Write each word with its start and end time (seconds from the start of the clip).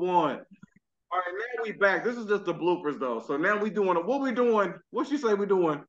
one. 0.00 0.40
All 1.12 1.18
right, 1.18 1.34
now 1.56 1.62
we 1.64 1.72
back. 1.72 2.04
This 2.04 2.16
is 2.16 2.26
just 2.26 2.44
the 2.44 2.54
bloopers 2.54 2.98
though. 2.98 3.22
So 3.26 3.36
now 3.36 3.56
we 3.56 3.70
doing 3.70 3.96
what 4.06 4.20
we 4.20 4.32
doing? 4.32 4.74
What 4.90 5.08
she 5.08 5.18
say 5.18 5.34
we 5.34 5.46
doing? 5.46 5.82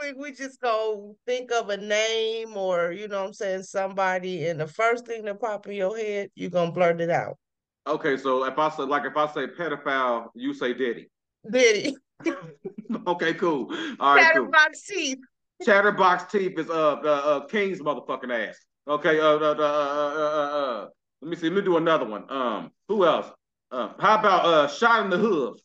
We, 0.00 0.12
we 0.12 0.32
just 0.32 0.60
go 0.60 1.16
think 1.26 1.52
of 1.52 1.70
a 1.70 1.76
name 1.76 2.56
or 2.56 2.92
you 2.92 3.08
know 3.08 3.20
what 3.20 3.28
I'm 3.28 3.32
saying 3.32 3.62
somebody 3.62 4.46
and 4.48 4.60
the 4.60 4.66
first 4.66 5.06
thing 5.06 5.24
that 5.24 5.40
pop 5.40 5.66
in 5.66 5.74
your 5.74 5.96
head, 5.96 6.30
you're 6.34 6.50
gonna 6.50 6.72
blurt 6.72 7.00
it 7.00 7.10
out. 7.10 7.38
Okay, 7.86 8.16
so 8.16 8.44
if 8.44 8.58
I 8.58 8.68
say 8.70 8.82
like 8.82 9.04
if 9.04 9.16
I 9.16 9.26
say 9.32 9.46
pedophile, 9.46 10.28
you 10.34 10.52
say 10.52 10.74
Diddy. 10.74 11.08
Diddy. 11.50 11.96
okay, 13.06 13.34
cool. 13.34 13.68
All 14.00 14.16
right, 14.16 14.24
Chatterbox 14.24 14.86
cool. 14.88 14.96
teeth. 14.96 15.18
Chatterbox 15.64 16.30
teeth 16.30 16.58
is 16.58 16.68
uh 16.68 16.96
uh, 16.96 17.06
uh 17.06 17.46
King's 17.46 17.80
motherfucking 17.80 18.48
ass. 18.48 18.58
Okay, 18.86 19.18
uh, 19.18 19.24
uh, 19.24 19.38
uh, 19.38 19.62
uh, 19.62 20.14
uh, 20.16 20.58
uh, 20.58 20.88
let 21.24 21.30
me 21.30 21.36
see. 21.36 21.48
Let 21.48 21.56
me 21.56 21.62
do 21.62 21.78
another 21.78 22.04
one. 22.04 22.30
Um, 22.30 22.70
who 22.86 23.06
else? 23.06 23.26
Uh, 23.70 23.94
how 23.98 24.18
about 24.18 24.44
uh, 24.44 24.68
shot 24.68 25.04
in 25.04 25.10
the 25.10 25.16
hood? 25.16 25.58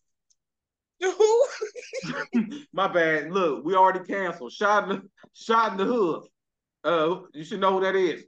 Who? 1.01 1.45
My 2.73 2.87
bad. 2.87 3.29
Look, 3.31 3.65
we 3.65 3.75
already 3.75 3.99
canceled. 4.05 4.53
Shot 4.53 4.83
in 4.83 4.89
the 4.89 5.01
shot 5.33 5.73
in 5.73 5.77
the 5.77 5.83
hood. 5.83 6.23
Uh, 6.85 7.21
you 7.33 7.43
should 7.43 7.59
know 7.59 7.73
who 7.73 7.81
that 7.81 7.95
is. 7.95 8.23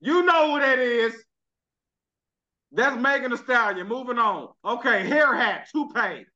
You 0.00 0.22
know 0.24 0.52
who 0.52 0.60
that 0.60 0.80
is. 0.80 1.14
That's 2.72 3.00
Megan 3.00 3.30
Thee 3.30 3.36
Stallion. 3.36 3.86
Moving 3.86 4.18
on. 4.18 4.48
Okay, 4.64 5.06
hair 5.06 5.36
hat, 5.36 5.68
toupee. 5.72 6.26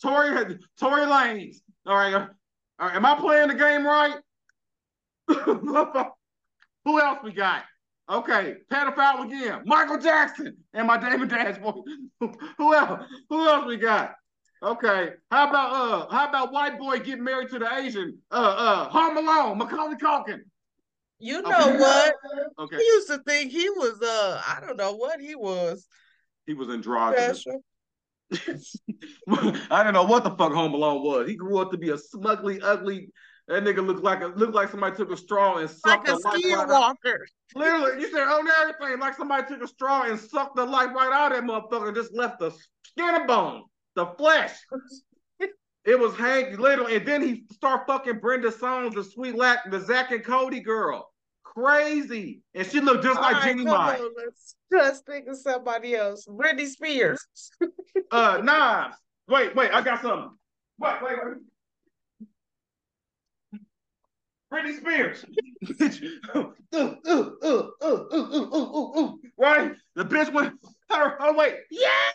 Tory 0.00 0.58
Tory 0.78 1.02
Lanez. 1.02 1.56
All 1.86 1.96
right. 1.96 2.14
All 2.14 2.28
right. 2.78 2.94
Am 2.94 3.04
I 3.04 3.16
playing 3.16 3.48
the 3.48 3.54
game 3.54 3.84
right? 3.84 4.14
Who 6.84 7.00
else 7.00 7.18
we 7.24 7.32
got? 7.32 7.64
Okay, 8.10 8.56
pedophile 8.70 9.24
again. 9.24 9.62
Michael 9.64 9.98
Jackson 9.98 10.56
and 10.74 10.86
my 10.86 10.98
David 10.98 11.30
Dash 11.30 11.58
boy. 11.58 11.80
Who 12.58 12.74
else? 12.74 13.06
Who 13.30 13.48
else 13.48 13.66
we 13.66 13.76
got? 13.76 14.14
Okay. 14.62 15.10
How 15.30 15.48
about 15.48 15.72
uh 15.72 16.14
how 16.14 16.28
about 16.28 16.52
white 16.52 16.78
boy 16.78 16.98
getting 16.98 17.24
married 17.24 17.48
to 17.50 17.58
the 17.58 17.74
Asian? 17.74 18.18
Uh 18.30 18.34
uh 18.34 18.88
Home 18.90 19.16
Alone, 19.16 19.58
Macaulay 19.58 19.96
Culkin. 19.96 20.40
You 21.18 21.42
know 21.42 21.68
okay. 21.68 21.78
what? 21.78 22.14
Okay. 22.58 22.76
He 22.76 22.82
used 22.82 23.08
to 23.08 23.18
think 23.26 23.52
he 23.52 23.70
was 23.70 24.00
uh 24.02 24.42
I 24.46 24.60
don't 24.60 24.76
know 24.76 24.94
what 24.94 25.20
he 25.20 25.34
was. 25.34 25.86
He 26.46 26.52
was 26.52 26.68
in 26.68 26.74
androgynous. 26.74 27.44
I 29.70 29.82
don't 29.82 29.94
know 29.94 30.04
what 30.04 30.24
the 30.24 30.30
fuck 30.30 30.52
Home 30.52 30.74
Alone 30.74 31.02
was. 31.02 31.28
He 31.28 31.36
grew 31.36 31.58
up 31.58 31.70
to 31.70 31.78
be 31.78 31.90
a 31.90 31.98
smugly, 31.98 32.60
ugly 32.60 33.10
that 33.48 33.62
nigga 33.62 33.84
looked 33.86 34.02
like 34.02 34.22
a 34.22 34.26
looked 34.26 34.54
like 34.54 34.70
somebody 34.70 34.96
took 34.96 35.10
a 35.10 35.16
straw 35.16 35.58
and 35.58 35.68
sucked 35.68 36.08
like 36.08 36.18
a 36.18 36.40
the 36.40 36.66
walker. 36.68 37.26
Literally, 37.54 38.00
you 38.00 38.10
said 38.10 38.22
on 38.26 38.48
everything 38.62 38.98
like 39.00 39.14
somebody 39.16 39.46
took 39.46 39.62
a 39.62 39.68
straw 39.68 40.04
and 40.04 40.18
sucked 40.18 40.56
the 40.56 40.64
life 40.64 40.90
right 40.94 41.12
out 41.12 41.32
of 41.32 41.38
that 41.38 41.44
motherfucker 41.44 41.88
and 41.88 41.96
just 41.96 42.14
left 42.14 42.38
the 42.38 42.50
skin 42.82 43.14
and 43.14 43.26
bone, 43.26 43.64
the 43.96 44.06
flesh. 44.18 44.52
it 45.84 45.98
was 45.98 46.16
Hank 46.16 46.58
literally, 46.58 46.96
and 46.96 47.06
then 47.06 47.22
he 47.22 47.44
start 47.52 47.86
fucking 47.86 48.20
Brenda 48.20 48.50
Songs, 48.50 48.94
the 48.94 49.04
sweet 49.04 49.34
lack, 49.34 49.70
the 49.70 49.80
Zack 49.80 50.10
and 50.10 50.24
Cody 50.24 50.60
girl. 50.60 51.10
Crazy. 51.42 52.40
And 52.54 52.66
she 52.66 52.80
looked 52.80 53.04
just 53.04 53.16
All 53.16 53.22
like 53.22 53.34
right, 53.34 53.56
Jeannie 53.56 53.64
Mai. 53.64 54.00
Let's 54.16 54.56
just 54.72 55.06
think 55.06 55.28
of 55.28 55.36
somebody 55.36 55.94
else. 55.94 56.26
Britney 56.26 56.66
Spears. 56.66 57.24
uh 58.10 58.40
Nas. 58.42 58.96
Wait, 59.28 59.54
wait, 59.54 59.70
I 59.70 59.82
got 59.82 60.02
something. 60.02 60.30
Wait, 60.78 60.94
wait, 61.02 61.16
wait. 61.24 61.36
Britney 64.54 64.76
Spears. 64.76 65.24
right? 69.38 69.72
The 69.96 70.04
bitch 70.04 70.32
went, 70.32 70.54
her, 70.90 71.16
oh, 71.20 71.34
wait, 71.34 71.56
yes! 71.70 72.14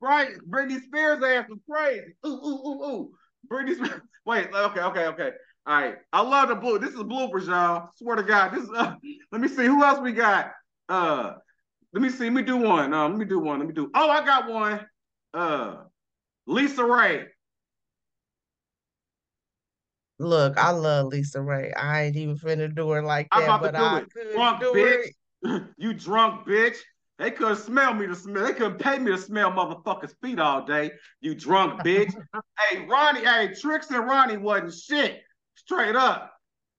Right? 0.00 0.30
Britney 0.48 0.80
Spears 0.82 1.22
ass 1.24 1.48
was 1.48 1.58
crazy. 1.68 2.14
Ooh, 2.24 2.28
ooh, 2.28 2.68
ooh, 2.68 2.84
ooh. 2.84 3.10
Britney 3.50 3.74
Spears. 3.74 4.00
Wait, 4.24 4.48
okay, 4.54 4.80
okay, 4.80 5.06
okay. 5.06 5.30
All 5.66 5.80
right. 5.80 5.96
I 6.12 6.20
love 6.20 6.48
the 6.48 6.54
blue. 6.54 6.78
This 6.78 6.90
is 6.90 7.00
bloopers, 7.00 7.46
y'all. 7.46 7.90
Swear 7.96 8.16
to 8.16 8.22
God. 8.22 8.52
This 8.52 8.62
is, 8.62 8.70
uh, 8.76 8.94
let 9.32 9.40
me 9.40 9.48
see 9.48 9.66
who 9.66 9.82
else 9.82 9.98
we 10.00 10.12
got. 10.12 10.52
Uh 10.88 11.34
let 11.92 12.02
me 12.02 12.10
see. 12.10 12.24
Let 12.24 12.34
me 12.34 12.42
do 12.42 12.56
one. 12.56 12.92
Um, 12.92 13.12
let 13.12 13.18
me 13.18 13.24
do 13.24 13.40
one. 13.40 13.58
Let 13.58 13.66
me 13.66 13.74
do. 13.74 13.90
Oh, 13.94 14.10
I 14.10 14.24
got 14.24 14.48
one. 14.48 14.86
Uh 15.34 15.76
LisaRaye. 16.48 17.26
Look, 20.18 20.56
I 20.56 20.70
love 20.70 21.12
LisaRaye. 21.12 21.76
I 21.76 22.04
ain't 22.04 22.16
even 22.16 22.36
finna 22.36 22.74
do 22.74 22.90
her 22.90 23.02
like 23.02 23.28
that, 23.34 23.60
but 23.60 23.74
I 23.74 23.98
it. 23.98 24.12
could 24.12 24.32
drunk 24.32 24.60
do 24.60 24.72
bitch. 24.72 25.04
it. 25.42 25.62
you 25.76 25.92
drunk 25.92 26.46
bitch. 26.46 26.76
They 27.18 27.30
couldn't 27.30 27.56
smell 27.56 27.94
me 27.94 28.06
to 28.06 28.14
smell. 28.14 28.44
They 28.44 28.52
couldn't 28.52 28.78
pay 28.78 28.98
me 28.98 29.10
to 29.12 29.18
smell 29.18 29.50
motherfuckers' 29.50 30.14
feet 30.22 30.38
all 30.38 30.62
day. 30.64 30.92
You 31.20 31.34
drunk 31.34 31.80
bitch. 31.82 32.14
hey, 32.70 32.86
Ronnie, 32.86 33.24
hey, 33.24 33.54
Tricks 33.58 33.90
and 33.90 34.06
Ronnie 34.06 34.36
wasn't 34.36 34.74
shit. 34.74 35.22
Straight 35.54 35.96
up. 35.96 36.32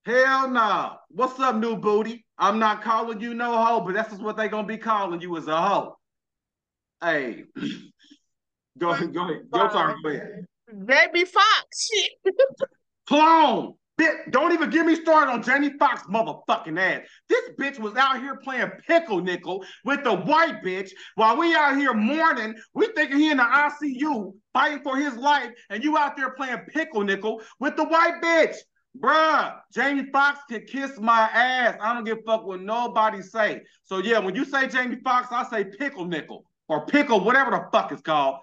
Hell 0.05 0.47
no. 0.47 0.53
Nah. 0.53 0.95
What's 1.09 1.39
up, 1.39 1.55
new 1.55 1.75
booty? 1.75 2.25
I'm 2.37 2.59
not 2.59 2.83
calling 2.83 3.19
you 3.19 3.33
no 3.33 3.63
hoe, 3.63 3.81
but 3.81 3.93
that's 3.93 4.11
just 4.11 4.21
what 4.21 4.37
they 4.37 4.47
gonna 4.47 4.67
be 4.67 4.77
calling 4.77 5.21
you 5.21 5.35
as 5.37 5.47
a 5.47 5.59
hoe. 5.59 5.97
Hey. 7.01 7.45
go 8.77 8.91
ahead, 8.91 9.13
go 9.13 9.23
ahead. 9.23 9.41
Go, 9.51 9.67
time, 9.67 9.97
go 10.03 10.09
ahead. 10.09 10.45
Baby 10.85 11.25
Fox. 11.25 11.89
Clone. 13.07 13.73
Bitch, 13.99 14.31
don't 14.31 14.51
even 14.51 14.69
get 14.69 14.85
me 14.85 14.95
started 14.95 15.31
on 15.31 15.41
Jamie 15.41 15.73
Foxx 15.79 16.03
motherfucking 16.03 16.79
ass. 16.79 17.07
This 17.29 17.49
bitch 17.59 17.79
was 17.79 17.95
out 17.95 18.19
here 18.19 18.35
playing 18.37 18.69
pickle 18.87 19.21
nickel 19.21 19.65
with 19.85 20.03
the 20.03 20.15
white 20.15 20.61
bitch 20.63 20.91
while 21.15 21.35
we 21.35 21.55
out 21.55 21.77
here 21.77 21.95
mourning. 21.95 22.53
We 22.75 22.89
thinking 22.95 23.17
he 23.17 23.31
in 23.31 23.37
the 23.37 23.43
ICU 23.43 24.33
fighting 24.53 24.83
for 24.83 24.97
his 24.97 25.15
life, 25.15 25.49
and 25.71 25.83
you 25.83 25.97
out 25.97 26.15
there 26.15 26.29
playing 26.31 26.59
pickle 26.71 27.03
nickel 27.03 27.41
with 27.59 27.75
the 27.75 27.85
white 27.85 28.21
bitch. 28.21 28.55
Bruh, 28.99 29.55
Jamie 29.73 30.09
Foxx 30.11 30.39
can 30.49 30.61
kiss 30.65 30.99
my 30.99 31.21
ass. 31.33 31.75
I 31.81 31.95
don't 31.95 32.03
give 32.03 32.19
a 32.19 32.21
fuck 32.21 32.45
what 32.45 32.61
nobody 32.61 33.23
say. 33.23 33.61
So 33.83 33.97
yeah, 33.97 34.19
when 34.19 34.35
you 34.35 34.45
say 34.45 34.67
Jamie 34.67 34.97
Foxx, 35.03 35.29
I 35.31 35.43
say 35.49 35.63
pickle 35.63 36.05
nickel 36.05 36.43
or 36.67 36.85
pickle, 36.85 37.23
whatever 37.23 37.49
the 37.49 37.65
fuck 37.71 37.91
it's 37.91 38.01
called. 38.01 38.41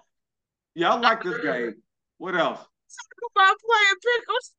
Yeah, 0.73 0.93
I 0.93 0.99
like 0.99 1.23
this 1.23 1.41
game. 1.41 1.75
What 2.17 2.35
else? 2.35 2.59
About 3.35 3.55
playing 3.59 4.17
pickles. 4.19 4.53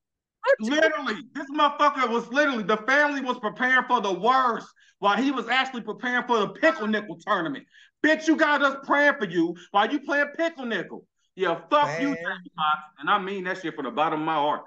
Literally, 0.60 1.22
this 1.34 1.50
motherfucker 1.50 2.08
was 2.08 2.28
literally 2.28 2.62
the 2.62 2.76
family 2.78 3.20
was 3.20 3.38
preparing 3.38 3.84
for 3.86 4.00
the 4.00 4.12
worst 4.12 4.68
while 4.98 5.16
he 5.16 5.30
was 5.30 5.48
actually 5.48 5.82
preparing 5.82 6.26
for 6.26 6.38
the 6.38 6.48
pickle 6.48 6.86
nickel 6.86 7.18
tournament. 7.26 7.66
Bitch, 8.04 8.28
you 8.28 8.36
got 8.36 8.62
us 8.62 8.76
praying 8.84 9.14
for 9.18 9.26
you 9.26 9.56
while 9.72 9.90
you 9.90 10.00
playing 10.00 10.28
pickle 10.36 10.64
nickel. 10.64 11.04
Yeah, 11.34 11.60
fuck 11.70 11.86
Man. 11.86 12.00
you, 12.00 12.08
Jamie 12.14 12.52
Foxx. 12.56 12.82
And 12.98 13.10
I 13.10 13.18
mean 13.18 13.44
that 13.44 13.60
shit 13.60 13.74
from 13.74 13.84
the 13.84 13.90
bottom 13.90 14.20
of 14.20 14.26
my 14.26 14.34
heart. 14.34 14.62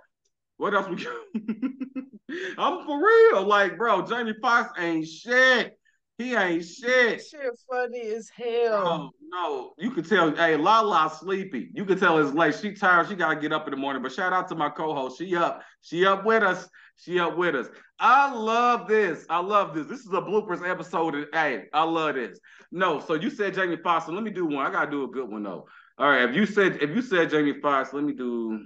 What 0.57 0.73
else 0.73 0.87
we 0.89 0.97
got? 0.97 1.15
I'm 2.57 2.85
for 2.85 3.03
real. 3.03 3.47
Like, 3.47 3.77
bro, 3.77 4.05
Jamie 4.05 4.35
Foxx 4.41 4.71
ain't 4.77 5.07
shit. 5.07 5.77
He 6.19 6.35
ain't 6.35 6.65
shit. 6.65 7.25
Shit 7.25 7.57
funny 7.71 8.01
as 8.09 8.29
hell. 8.29 8.83
No, 8.83 9.11
no. 9.31 9.73
You 9.77 9.89
can 9.89 10.03
tell, 10.03 10.35
hey, 10.35 10.57
Lala 10.57 11.09
sleepy. 11.17 11.71
You 11.73 11.85
can 11.85 11.97
tell 11.97 12.19
it's 12.19 12.35
late. 12.35 12.55
She 12.61 12.73
tired. 12.73 13.07
She 13.07 13.15
gotta 13.15 13.39
get 13.39 13.53
up 13.53 13.65
in 13.67 13.71
the 13.71 13.77
morning. 13.77 14.03
But 14.03 14.11
shout 14.11 14.33
out 14.33 14.49
to 14.49 14.55
my 14.55 14.69
co-host. 14.69 15.17
She 15.17 15.33
up. 15.37 15.63
She 15.79 16.05
up 16.05 16.25
with 16.25 16.43
us. 16.43 16.67
She 16.97 17.21
up 17.21 17.37
with 17.37 17.55
us. 17.55 17.67
I 17.99 18.33
love 18.33 18.85
this. 18.85 19.25
I 19.29 19.39
love 19.39 19.73
this. 19.73 19.87
This 19.87 20.01
is 20.01 20.11
a 20.11 20.19
bloopers 20.19 20.69
episode. 20.69 21.27
Hey, 21.31 21.67
I 21.73 21.83
love 21.83 22.15
this. 22.15 22.37
No, 22.69 22.99
so 22.99 23.13
you 23.13 23.29
said 23.29 23.53
Jamie 23.53 23.77
Foxx. 23.77 24.09
Let 24.09 24.21
me 24.21 24.31
do 24.31 24.45
one. 24.45 24.65
I 24.65 24.71
gotta 24.73 24.91
do 24.91 25.05
a 25.05 25.07
good 25.07 25.31
one 25.31 25.43
though. 25.43 25.67
All 25.97 26.09
right. 26.09 26.29
If 26.29 26.35
you 26.35 26.45
said 26.45 26.79
if 26.81 26.89
you 26.89 27.01
said 27.01 27.29
Jamie 27.29 27.61
Foxx, 27.61 27.93
let 27.93 28.03
me 28.03 28.11
do 28.11 28.59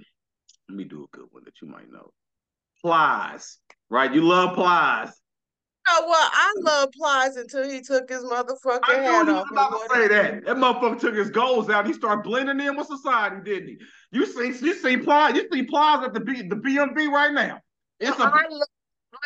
let 0.68 0.76
me 0.76 0.82
do 0.82 1.04
a 1.04 1.16
good 1.16 1.28
one 1.30 1.44
that 1.44 1.62
you 1.62 1.68
might 1.68 1.88
know. 1.88 2.10
Plies. 2.82 3.58
Right? 3.90 4.12
You 4.12 4.22
love 4.22 4.56
plies 4.56 5.12
know 5.88 6.06
what? 6.06 6.30
I 6.32 6.52
love 6.60 6.92
Plies 6.92 7.36
until 7.36 7.68
he 7.68 7.80
took 7.80 8.08
his 8.08 8.24
motherfucking 8.24 8.80
I 8.88 8.94
hat 8.94 9.28
off. 9.28 9.50
about 9.50 9.70
to 9.70 9.94
say 9.94 10.08
that. 10.08 10.44
That 10.44 10.56
motherfucker 10.56 11.00
took 11.00 11.14
his 11.14 11.30
goals 11.30 11.70
out. 11.70 11.86
He 11.86 11.92
started 11.92 12.22
blending 12.22 12.60
in 12.60 12.76
with 12.76 12.86
society, 12.86 13.36
didn't 13.44 13.68
he? 13.68 13.78
You 14.12 14.26
see, 14.26 14.64
you 14.64 14.74
see 14.74 14.96
Plies, 14.96 15.34
you 15.34 15.48
see 15.52 15.64
Plies 15.64 16.04
at 16.04 16.14
the 16.14 16.20
B, 16.20 16.42
the 16.42 16.56
BMV 16.56 17.08
right 17.08 17.32
now. 17.32 17.60
It's 18.00 18.18
a, 18.18 18.24
I 18.24 18.46
love 18.50 18.68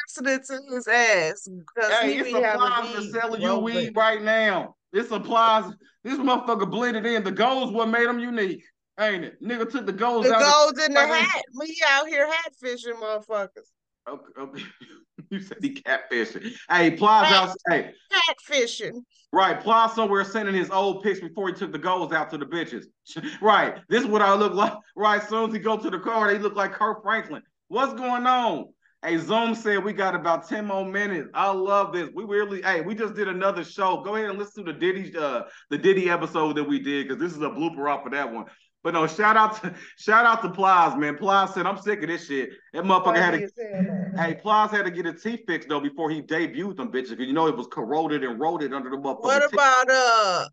listening 0.06 0.40
to 0.46 0.75
his 0.75 0.87
ass 0.87 1.49
because 1.49 1.93
hey, 1.93 2.14
he 2.14 2.20
it's 2.20 2.31
Plies 2.31 2.94
that's 2.94 3.12
selling 3.12 3.43
you 3.43 3.58
weed 3.58 3.96
right 3.96 4.22
now. 4.22 4.75
It 4.93 5.08
supplies. 5.08 5.72
This 6.05 6.19
motherfucker 6.19 6.70
blended 6.70 7.05
in. 7.06 7.25
The 7.25 7.31
goals 7.31 7.72
what 7.72 7.88
made 7.88 8.06
him 8.06 8.19
unique, 8.19 8.64
ain't 8.99 9.25
it? 9.25 9.43
Nigga 9.43 9.70
took 9.70 9.87
the 9.87 9.93
goals 9.93 10.26
the 10.26 10.34
out. 10.34 10.38
The 10.38 10.44
goals 10.44 10.88
in 10.88 10.94
the 10.94 11.06
hat. 11.06 11.43
We 11.58 11.76
out 11.88 12.06
here 12.06 12.26
hat 12.26 12.52
fishing, 12.60 12.94
motherfuckers. 12.94 13.69
Okay, 14.08 14.40
okay. 14.40 14.62
you 15.31 15.40
said 15.40 15.58
he 15.60 15.75
catfishing. 15.75 16.52
Hey, 16.70 16.93
Plies 16.93 17.32
outside. 17.32 17.93
Catfishing. 18.12 19.02
Right, 19.32 19.60
Plies 19.60 19.94
somewhere 19.94 20.25
sending 20.25 20.55
his 20.55 20.70
old 20.70 21.02
pics 21.02 21.20
before 21.20 21.49
he 21.49 21.55
took 21.55 21.72
the 21.72 21.78
goals 21.78 22.12
out 22.12 22.31
to 22.31 22.38
the 22.38 22.46
bitches. 22.46 22.87
right, 23.43 23.78
this 23.88 24.02
is 24.02 24.08
what 24.08 24.22
I 24.22 24.34
look 24.34 24.55
like. 24.55 24.72
Right, 24.96 25.22
as 25.22 25.28
soon 25.28 25.50
as 25.50 25.55
he 25.55 25.60
go 25.60 25.76
to 25.76 25.90
the 25.90 25.99
car, 26.00 26.32
they 26.32 26.38
look 26.38 26.56
like 26.56 26.72
Kirk 26.72 27.02
Franklin. 27.02 27.43
What's 27.69 27.94
going 27.94 28.26
on? 28.26 28.66
Hey, 29.05 29.16
Zoom 29.16 29.55
said 29.55 29.84
we 29.84 29.93
got 29.93 30.16
about 30.16 30.49
10 30.49 30.66
more 30.66 30.84
minutes. 30.84 31.28
I 31.32 31.52
love 31.52 31.93
this. 31.93 32.08
We 32.12 32.25
really, 32.25 32.62
hey, 32.62 32.81
we 32.81 32.96
just 32.96 33.14
did 33.14 33.28
another 33.28 33.62
show. 33.62 34.02
Go 34.02 34.16
ahead 34.16 34.31
and 34.31 34.38
listen 34.40 34.64
to 34.64 34.72
the 34.72 34.78
Diddy, 34.78 35.16
uh, 35.16 35.43
the 35.70 35.78
Diddy 35.78 36.10
episode 36.10 36.56
that 36.56 36.64
we 36.64 36.81
did, 36.81 37.06
because 37.06 37.22
this 37.22 37.32
is 37.32 37.43
a 37.43 37.49
blooper 37.49 37.88
off 37.88 38.06
of 38.06 38.12
that 38.12 38.32
one. 38.32 38.46
But 38.84 38.94
no, 38.94 39.06
shout 39.06 39.36
out 39.36 39.60
to 39.62 39.75
shout 39.98 40.25
out 40.25 40.42
to 40.42 40.50
Plies, 40.50 40.96
man. 40.96 41.16
Plies 41.16 41.54
said, 41.54 41.66
I'm 41.66 41.78
sick 41.78 42.02
of 42.02 42.08
this 42.08 42.26
shit. 42.26 42.50
That 42.72 42.84
motherfucker 42.84 43.16
had 43.16 43.32
to 43.32 44.12
hey, 44.22 44.34
Plies 44.34 44.70
had 44.70 44.84
to 44.84 44.90
get 44.90 45.06
a 45.06 45.12
teeth 45.12 45.40
fixed 45.46 45.69
though 45.69 45.80
before 45.80 46.10
he 46.10 46.22
debuted 46.22 46.76
them 46.76 46.92
bitches. 46.92 47.10
Because 47.10 47.26
you 47.26 47.32
know 47.32 47.48
it 47.48 47.56
was 47.56 47.66
corroded 47.70 48.25
and 48.25 48.38
rotted 48.38 48.72
under 48.72 48.90
the 48.90 48.96
motherfucker. 48.96 49.22
What 49.25 49.52
about 49.52 49.90
uh 49.90 50.48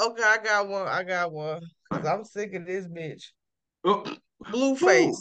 okay, 0.00 0.22
I 0.22 0.38
got 0.42 0.68
one. 0.68 0.86
I 0.86 1.02
got 1.02 1.32
one. 1.32 1.62
Cause 1.92 2.06
I'm 2.06 2.24
sick 2.24 2.54
of 2.54 2.66
this 2.66 2.86
bitch. 2.86 3.24
Blueface. 4.44 5.18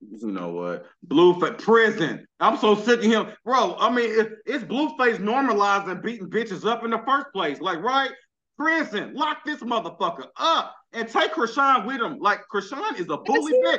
You 0.00 0.30
know 0.30 0.50
what? 0.50 0.86
Blueface 1.06 1.58
prison. 1.58 2.26
I'm 2.40 2.58
so 2.58 2.74
sick 2.74 2.98
of 2.98 3.04
him, 3.04 3.28
bro. 3.44 3.76
I 3.78 3.90
mean, 3.90 4.10
if 4.10 4.28
it's 4.44 4.64
Blueface 4.64 5.18
normalizing 5.18 6.02
beating 6.02 6.28
bitches 6.28 6.66
up 6.66 6.84
in 6.84 6.90
the 6.90 7.02
first 7.06 7.26
place, 7.32 7.60
like 7.60 7.80
right? 7.80 8.10
Prison, 8.58 9.12
lock 9.14 9.44
this 9.44 9.60
motherfucker 9.60 10.26
up 10.36 10.74
and 10.96 11.08
take 11.08 11.32
Chrisean 11.34 11.86
with 11.86 12.00
him. 12.00 12.18
Like 12.18 12.40
Chrisean 12.52 12.98
is 12.98 13.08
a 13.10 13.18
bully 13.18 13.52
bitch. 13.52 13.78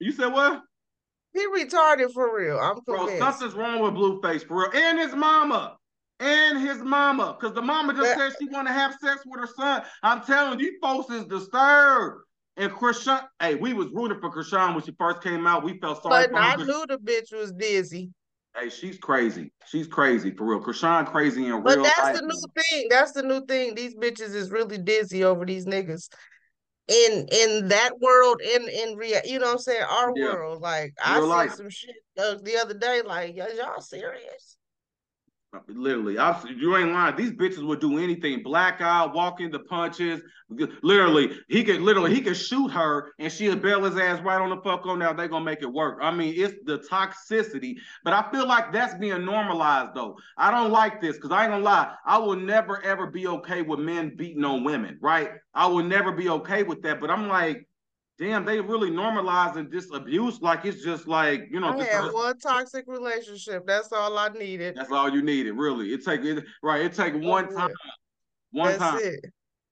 You 0.00 0.12
said 0.12 0.32
what? 0.32 0.62
He 1.32 1.46
retarded 1.46 2.12
for 2.12 2.36
real. 2.36 2.58
I'm 2.58 2.80
convinced. 2.82 3.18
Bro, 3.18 3.30
something's 3.30 3.54
wrong 3.54 3.80
with 3.80 3.94
Blueface 3.94 4.46
for 4.46 4.58
real, 4.58 4.70
and 4.74 4.98
his 4.98 5.14
mama 5.14 5.76
and 6.20 6.58
his 6.60 6.78
mama, 6.78 7.36
because 7.38 7.54
the 7.54 7.62
mama 7.62 7.94
just 7.94 8.16
said 8.18 8.32
she 8.38 8.46
want 8.48 8.66
to 8.68 8.72
have 8.72 8.94
sex 9.02 9.22
with 9.24 9.40
her 9.40 9.46
son. 9.46 9.82
I'm 10.02 10.22
telling 10.22 10.60
you, 10.60 10.78
folks 10.82 11.12
is 11.12 11.24
disturbed. 11.24 12.22
And 12.58 12.70
Chrisean, 12.70 13.22
hey, 13.40 13.54
we 13.54 13.72
was 13.72 13.88
rooting 13.94 14.20
for 14.20 14.30
Chrisean 14.30 14.74
when 14.74 14.84
she 14.84 14.92
first 14.98 15.22
came 15.22 15.46
out. 15.46 15.64
We 15.64 15.78
felt 15.78 16.02
sorry 16.02 16.24
for 16.28 16.36
her. 16.36 16.56
but 16.56 16.60
I 16.60 16.64
knew 16.64 16.84
the 16.86 16.98
bitch 16.98 17.32
was 17.32 17.50
dizzy. 17.52 18.10
Hey, 18.56 18.68
she's 18.68 18.98
crazy. 18.98 19.50
She's 19.66 19.86
crazy 19.86 20.30
for 20.30 20.44
real. 20.44 20.60
Chrisean 20.60 21.06
crazy 21.06 21.46
in 21.46 21.62
but 21.62 21.76
real 21.76 21.84
that's 21.84 21.98
life. 21.98 22.16
the 22.16 22.22
new 22.22 22.62
thing. 22.62 22.86
That's 22.90 23.12
the 23.12 23.22
new 23.22 23.44
thing. 23.46 23.74
These 23.74 23.94
bitches 23.94 24.34
is 24.34 24.50
really 24.50 24.78
dizzy 24.78 25.24
over 25.24 25.46
these 25.46 25.64
niggas. 25.64 26.08
In 26.88 27.26
in 27.30 27.68
that 27.68 27.92
world, 28.00 28.42
in 28.42 28.68
in 28.68 28.96
real, 28.96 29.20
you 29.24 29.38
know 29.38 29.46
what 29.46 29.52
I'm 29.52 29.58
saying? 29.58 29.84
Our 29.88 30.12
yeah. 30.14 30.32
world. 30.32 30.60
Like 30.60 30.94
real 31.08 31.32
I 31.32 31.46
see 31.46 31.56
some 31.56 31.70
shit 31.70 31.96
uh, 32.18 32.34
the 32.42 32.58
other 32.58 32.74
day. 32.74 33.02
Like 33.02 33.36
y'all 33.36 33.80
serious? 33.80 34.58
Literally, 35.68 36.18
I, 36.18 36.42
you 36.56 36.76
ain't 36.78 36.92
lying. 36.92 37.14
These 37.16 37.32
bitches 37.32 37.66
would 37.66 37.80
do 37.80 37.98
anything. 37.98 38.42
Black 38.42 38.80
eye, 38.80 39.04
walk 39.04 39.38
the 39.38 39.58
punches. 39.58 40.22
Literally, 40.82 41.38
he 41.48 41.62
could 41.62 41.82
literally 41.82 42.14
he 42.14 42.22
could 42.22 42.36
shoot 42.36 42.68
her 42.68 43.12
and 43.18 43.30
she'll 43.30 43.56
bail 43.56 43.84
his 43.84 43.96
ass 43.98 44.20
right 44.22 44.40
on 44.40 44.50
the 44.50 44.56
fuck 44.62 44.86
on 44.86 44.98
now. 44.98 45.12
They 45.12 45.28
gonna 45.28 45.44
make 45.44 45.62
it 45.62 45.70
work. 45.70 45.98
I 46.00 46.10
mean, 46.10 46.34
it's 46.36 46.54
the 46.64 46.78
toxicity, 46.78 47.76
but 48.04 48.14
I 48.14 48.30
feel 48.30 48.46
like 48.46 48.72
that's 48.72 48.94
being 48.94 49.24
normalized 49.24 49.94
though. 49.94 50.16
I 50.38 50.50
don't 50.50 50.70
like 50.70 51.00
this 51.02 51.16
because 51.16 51.30
I 51.32 51.44
ain't 51.44 51.52
gonna 51.52 51.64
lie. 51.64 51.94
I 52.06 52.18
will 52.18 52.36
never 52.36 52.82
ever 52.82 53.06
be 53.06 53.26
okay 53.26 53.62
with 53.62 53.80
men 53.80 54.16
beating 54.16 54.44
on 54.44 54.64
women. 54.64 54.98
Right? 55.00 55.30
I 55.54 55.66
will 55.66 55.84
never 55.84 56.12
be 56.12 56.28
okay 56.30 56.62
with 56.62 56.82
that. 56.82 57.00
But 57.00 57.10
I'm 57.10 57.28
like, 57.28 57.66
damn, 58.18 58.44
they 58.44 58.60
really 58.60 58.90
normalizing 58.90 59.70
this 59.70 59.92
abuse 59.92 60.40
like 60.40 60.64
it's 60.64 60.82
just 60.82 61.08
like 61.08 61.48
you 61.50 61.60
know. 61.60 61.78
I 61.78 61.84
had 61.84 62.12
one 62.12 62.38
toxic 62.38 62.84
relationship. 62.86 63.66
That's 63.66 63.92
all 63.92 64.16
I 64.18 64.28
needed. 64.28 64.76
That's 64.76 64.92
all 64.92 65.10
you 65.10 65.22
needed, 65.22 65.52
really. 65.52 65.92
It 65.92 66.04
take 66.04 66.22
it 66.22 66.44
right. 66.62 66.82
It 66.82 66.94
take 66.94 67.14
one 67.14 67.54
time, 67.54 67.70
one 68.50 68.78
That's 68.78 68.78
time, 68.78 69.00
it. 69.02 69.24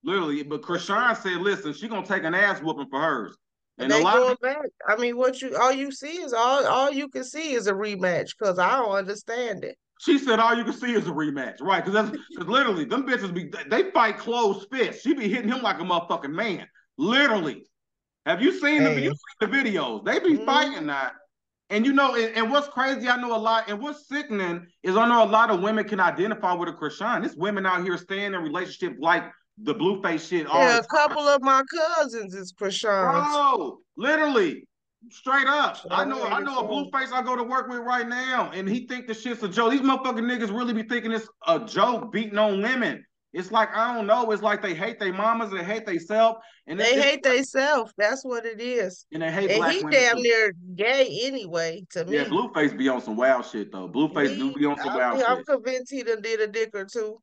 literally. 0.04 0.42
But 0.42 0.62
Chrisean 0.62 1.16
said, 1.16 1.37
"Listen, 1.37 1.72
she 1.72 1.88
gonna 1.88 2.06
take 2.06 2.25
an 2.25 2.34
ass 2.34 2.60
whooping 2.60 2.88
for 2.90 3.00
hers." 3.00 3.37
And 3.78 3.90
they 3.90 4.00
a 4.00 4.04
lot 4.04 4.16
going 4.16 4.32
of, 4.32 4.40
back. 4.40 4.66
I 4.87 4.96
mean, 4.96 5.16
what 5.16 5.40
you 5.40 5.56
all 5.56 5.72
you 5.72 5.90
see 5.90 6.20
is 6.20 6.32
all 6.32 6.66
all 6.66 6.90
you 6.90 7.08
can 7.08 7.25
see 7.25 7.52
is 7.52 7.66
a 7.66 7.72
rematch 7.72 8.31
because 8.38 8.58
I 8.58 8.76
don't 8.76 8.92
understand 8.92 9.64
it. 9.64 9.76
She 10.00 10.19
said 10.19 10.38
all 10.38 10.54
you 10.54 10.64
can 10.64 10.72
see 10.72 10.92
is 10.92 11.06
a 11.06 11.10
rematch, 11.10 11.60
right? 11.60 11.84
Because 11.84 11.92
that's 11.92 12.25
because 12.31 12.48
literally 12.48 12.84
them 12.84 13.06
bitches 13.06 13.32
be 13.32 13.50
they 13.69 13.90
fight 13.90 14.19
closed 14.19 14.66
fists. 14.70 15.02
She 15.02 15.14
be 15.14 15.28
hitting 15.28 15.50
him 15.50 15.62
like 15.62 15.78
a 15.78 15.82
motherfucking 15.82 16.32
man, 16.32 16.66
literally. 16.96 17.66
Have 18.26 18.43
you 18.43 18.52
seen 18.52 18.82
hey. 18.82 18.94
the 18.94 19.00
you 19.00 19.11
seen 19.11 19.38
the 19.40 19.46
videos? 19.46 20.05
They 20.05 20.19
be 20.19 20.37
mm-hmm. 20.37 20.44
fighting 20.44 20.87
that. 20.88 21.12
And 21.70 21.87
you 21.87 21.93
know, 21.93 22.17
and, 22.17 22.37
and, 22.37 22.50
what's 22.50 22.67
crazy, 22.67 23.08
I 23.08 23.17
know 23.17 23.34
a 23.34 23.38
lot, 23.38 23.70
and 23.70 23.81
what's 23.81 24.08
sickening 24.08 24.67
is 24.82 24.96
I 24.96 25.06
know 25.06 25.22
a 25.22 25.31
lot 25.31 25.50
of 25.50 25.61
women 25.61 25.84
can 25.84 26.00
identify 26.00 26.52
with 26.52 26.69
a 26.69 26.72
Chrisean. 26.72 27.22
This 27.22 27.37
women 27.37 27.64
out 27.64 27.84
here 27.84 27.96
staying 27.96 28.34
in 28.34 28.43
relationships 28.43 28.96
like 28.99 29.22
the 29.62 29.75
blueface 29.75 30.28
shit. 30.28 30.49
yeah, 30.49 30.78
a 30.78 30.82
couple 30.84 31.22
of 31.22 31.43
my 31.43 31.62
cousins 31.96 32.34
is 32.34 32.52
Chrisean. 32.52 33.12
Bro, 33.12 33.78
literally, 33.96 34.66
straight 35.11 35.46
up. 35.46 35.78
I 35.90 36.05
know, 36.05 36.25
I 36.25 36.40
know 36.40 36.58
a 36.58 36.66
blueface 36.66 37.12
I 37.12 37.23
go 37.23 37.37
to 37.37 37.44
work 37.44 37.69
with 37.69 37.81
right 37.81 38.06
now, 38.06 38.50
and 38.52 38.69
he 38.69 38.87
think 38.87 39.06
the 39.06 39.14
shit's 39.14 39.43
a 39.44 39.49
joke. 39.49 39.70
These 39.70 39.81
motherfucking 39.81 40.19
niggas 40.19 40.50
really 40.50 40.73
be 40.73 40.82
thinking 40.82 41.12
it's 41.12 41.28
a 41.46 41.61
joke, 41.61 42.12
beating 42.12 42.38
on 42.38 42.62
women. 42.62 43.05
It's 43.32 43.52
like 43.52 43.74
I 43.74 43.94
don't 43.94 44.06
know. 44.06 44.30
It's 44.32 44.42
like 44.42 44.60
they 44.60 44.74
hate 44.74 44.98
their 44.98 45.12
mamas, 45.12 45.52
they 45.52 45.62
hate 45.62 45.86
they 45.86 45.98
self, 45.98 46.38
and 46.66 46.80
they 46.80 47.00
hate 47.00 47.22
they 47.22 47.42
self. 47.42 47.92
That's 47.96 48.24
what 48.24 48.44
it 48.44 48.60
is. 48.60 49.06
And 49.12 49.22
they 49.22 49.30
hate. 49.30 49.50
And 49.50 49.72
he 49.72 49.82
damn 49.82 50.16
too. 50.16 50.22
near 50.22 50.52
gay 50.74 51.20
anyway. 51.22 51.84
To 51.90 52.04
me, 52.04 52.16
yeah. 52.16 52.24
Blueface 52.24 52.76
be 52.76 52.88
on 52.88 53.00
some 53.00 53.16
wild 53.16 53.46
shit 53.46 53.70
though. 53.70 53.88
Blueface 53.88 54.30
he, 54.30 54.36
do 54.36 54.52
be 54.52 54.66
on 54.66 54.76
some 54.78 54.90
I 54.90 54.96
wild 54.96 55.16
mean, 55.16 55.26
shit. 55.26 55.30
I'm 55.30 55.44
convinced 55.44 55.92
he 55.92 56.02
done 56.02 56.22
did 56.22 56.40
a 56.40 56.48
dick 56.48 56.70
or 56.74 56.84
two. 56.84 57.20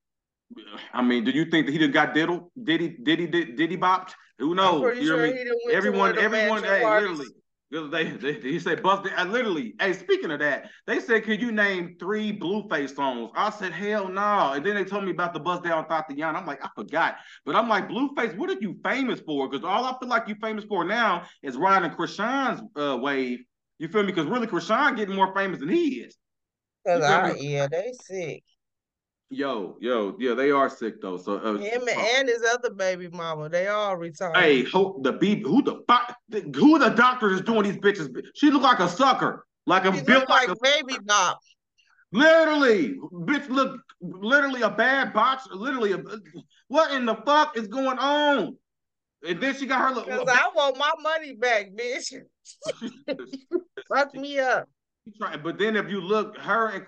I 0.93 1.01
mean, 1.01 1.25
do 1.25 1.31
you 1.31 1.43
think 1.45 1.65
that 1.65 1.73
he 1.73 1.77
done 1.77 1.91
got 1.91 2.13
diddled? 2.13 2.51
Did 2.63 2.79
he? 2.79 2.89
Did 2.89 3.19
he? 3.19 3.27
Did, 3.27 3.57
did 3.57 3.69
he 3.71 3.77
bopped? 3.77 4.11
Who 4.39 4.55
knows? 4.55 4.97
you 4.97 5.07
sure 5.07 5.17
know 5.17 5.23
what 5.23 5.31
I 5.31 5.33
mean? 5.33 5.47
Everyone, 5.71 6.17
everyone, 6.17 6.63
hey, 6.63 6.85
literally 6.85 7.25
they, 7.71 8.11
they, 8.11 8.33
he 8.39 8.59
said, 8.59 8.81
"Bust 8.81 9.09
I 9.15 9.23
literally, 9.25 9.75
hey, 9.79 9.93
speaking 9.93 10.31
of 10.31 10.39
that, 10.39 10.69
they 10.85 10.99
said, 10.99 11.23
could 11.23 11.41
you 11.41 11.51
name 11.51 11.97
three 11.99 12.31
Blueface 12.31 12.95
songs? 12.95 13.31
I 13.35 13.49
said, 13.49 13.73
hell 13.73 14.07
no. 14.07 14.53
And 14.53 14.65
then 14.65 14.75
they 14.75 14.85
told 14.85 15.03
me 15.03 15.11
about 15.11 15.33
the 15.33 15.39
Bust 15.39 15.63
Down 15.63 15.85
Thotiana. 15.85 16.35
I'm 16.35 16.45
like, 16.45 16.63
I 16.63 16.69
forgot. 16.75 17.17
But 17.45 17.55
I'm 17.55 17.67
like, 17.67 17.89
Blueface, 17.89 18.37
what 18.37 18.49
are 18.49 18.59
you 18.59 18.79
famous 18.83 19.19
for? 19.19 19.49
Because 19.49 19.65
all 19.65 19.83
I 19.83 19.97
feel 19.99 20.07
like 20.07 20.27
you're 20.27 20.37
famous 20.37 20.63
for 20.63 20.85
now 20.85 21.23
is 21.43 21.57
riding 21.57 21.91
Chrisean's 21.91 22.61
uh, 22.75 22.97
wave. 22.97 23.39
You 23.79 23.89
feel 23.89 24.03
me? 24.03 24.11
Because 24.13 24.27
really, 24.27 24.47
Chrisean 24.47 24.95
getting 24.95 25.15
more 25.15 25.35
famous 25.35 25.59
than 25.59 25.69
he 25.69 26.01
is. 26.01 26.17
Cause 26.85 27.03
I, 27.03 27.33
yeah, 27.35 27.67
they 27.67 27.91
sick. 28.01 28.43
Yo, 29.29 29.75
yo, 29.81 30.15
yeah, 30.19 30.33
they 30.33 30.51
are 30.51 30.69
sick 30.69 31.01
though. 31.01 31.17
So 31.17 31.37
uh, 31.37 31.57
him 31.57 31.81
uh, 31.83 32.05
and 32.15 32.29
his 32.29 32.41
other 32.53 32.69
baby 32.69 33.09
mama, 33.09 33.49
they 33.49 33.67
all 33.67 33.97
retired. 33.97 34.37
Hey, 34.37 34.61
who 34.63 35.01
the 35.03 35.13
B, 35.13 35.41
who 35.41 35.61
the 35.61 35.83
who 36.55 36.79
the 36.79 36.89
doctor 36.89 37.31
is 37.31 37.41
doing 37.41 37.63
these 37.63 37.77
bitches? 37.77 38.09
She 38.35 38.49
look 38.51 38.61
like 38.61 38.79
a 38.79 38.87
sucker, 38.87 39.45
like 39.65 39.83
a 39.83 39.91
built 39.91 40.29
like, 40.29 40.47
like 40.47 40.49
a 40.49 40.55
baby 40.61 40.97
bop. 41.03 41.39
Literally, 42.13 42.95
bitch, 43.11 43.49
look, 43.49 43.81
literally 43.99 44.61
a 44.61 44.69
bad 44.69 45.13
botch. 45.13 45.41
Literally, 45.51 45.91
a, 45.91 46.01
what 46.69 46.91
in 46.91 47.05
the 47.05 47.15
fuck 47.25 47.57
is 47.57 47.67
going 47.67 47.99
on? 47.99 48.55
And 49.27 49.41
then 49.41 49.55
she 49.55 49.65
got 49.65 49.89
her. 49.89 49.95
Look. 49.95 50.05
Because 50.05 50.29
I 50.29 50.49
want 50.55 50.77
my 50.77 50.91
money 51.01 51.33
back, 51.33 51.71
bitch. 51.71 52.13
Fuck 53.89 54.13
me 54.13 54.39
up. 54.39 54.69
But 55.43 55.57
then 55.57 55.75
if 55.75 55.89
you 55.89 56.01
look, 56.01 56.37
her 56.37 56.69
and 56.69 56.83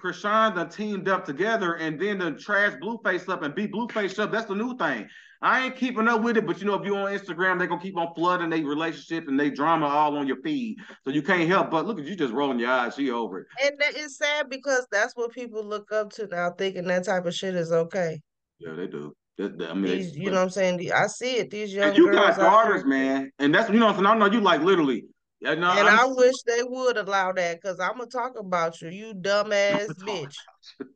done 0.55 0.69
teamed 0.69 1.07
up 1.07 1.25
together, 1.25 1.75
and 1.75 1.99
then 1.99 2.19
the 2.19 2.31
trash 2.33 2.73
Blueface 2.81 3.29
up 3.29 3.43
and 3.43 3.53
beat 3.55 3.71
Blueface 3.71 4.19
up. 4.19 4.31
That's 4.31 4.47
the 4.47 4.55
new 4.55 4.77
thing. 4.77 5.07
I 5.41 5.65
ain't 5.65 5.77
keeping 5.77 6.09
up 6.09 6.21
with 6.21 6.35
it, 6.35 6.45
but 6.45 6.59
you 6.59 6.65
know, 6.65 6.73
if 6.73 6.85
you're 6.85 6.97
on 6.97 7.17
Instagram, 7.17 7.59
they 7.59 7.67
gonna 7.67 7.81
keep 7.81 7.97
on 7.97 8.13
flooding 8.13 8.49
their 8.49 8.65
relationship 8.65 9.29
and 9.29 9.39
they 9.39 9.49
drama 9.49 9.85
all 9.85 10.17
on 10.17 10.27
your 10.27 10.41
feed, 10.41 10.79
so 11.05 11.11
you 11.11 11.21
can't 11.21 11.47
help 11.47 11.71
but 11.71 11.85
look 11.85 11.97
at 11.97 12.05
you 12.05 12.13
just 12.13 12.33
rolling 12.33 12.59
your 12.59 12.69
eyes. 12.69 12.95
She 12.95 13.09
over 13.09 13.39
it, 13.39 13.47
and 13.63 13.75
it's 13.79 14.17
sad 14.17 14.49
because 14.49 14.85
that's 14.91 15.15
what 15.15 15.31
people 15.31 15.63
look 15.63 15.93
up 15.93 16.11
to 16.13 16.27
now, 16.27 16.51
thinking 16.51 16.83
that 16.87 17.05
type 17.05 17.25
of 17.25 17.33
shit 17.33 17.55
is 17.55 17.71
okay. 17.71 18.19
Yeah, 18.59 18.73
they 18.73 18.87
do. 18.87 19.15
I 19.39 19.73
mean, 19.73 19.83
these, 19.83 20.17
you 20.17 20.25
know 20.25 20.35
what 20.35 20.41
I'm 20.41 20.49
saying? 20.49 20.91
I 20.91 21.07
see 21.07 21.37
it. 21.37 21.51
These 21.51 21.73
young 21.73 21.87
and 21.87 21.97
you 21.97 22.11
got 22.11 22.37
daughters, 22.37 22.83
man, 22.83 23.31
and 23.39 23.55
that's 23.55 23.69
you 23.69 23.79
know. 23.79 23.93
So 23.93 24.05
I 24.05 24.17
know 24.17 24.25
you 24.25 24.41
like 24.41 24.61
literally 24.61 25.05
yeah, 25.41 25.55
no, 25.55 25.71
and 25.71 25.87
I'm, 25.87 25.99
i 25.99 26.05
wish 26.05 26.41
they 26.43 26.63
would 26.63 26.97
allow 26.97 27.31
that 27.31 27.61
because 27.61 27.79
I'm 27.79 27.97
gonna 27.97 28.07
talk 28.07 28.37
about 28.37 28.81
you, 28.81 28.89
you 28.89 29.13
dumbass 29.13 29.87
bitch. 30.05 30.35